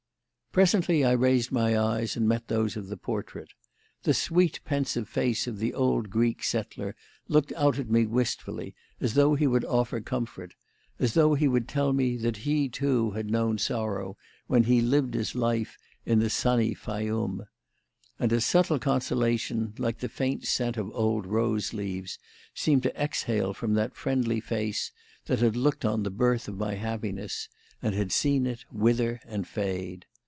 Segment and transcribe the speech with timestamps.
[0.53, 3.51] Presently I raised my eyes and met those of the portrait.
[4.03, 6.93] The sweet, pensive face of the old Greek settler
[7.29, 10.55] looked out at me wistfully as though he would offer comfort;
[10.99, 14.17] as though he would tell me that he, too, had known sorrow
[14.47, 17.45] when he lived his life in the sunny Fayyum.
[18.19, 22.19] And a subtle consolation, like the faint scent of old rose leaves,
[22.53, 24.91] seemed to exhale from that friendly face
[25.27, 27.47] that had looked on the birth of my happiness
[27.81, 30.07] and had seen it wither and fade.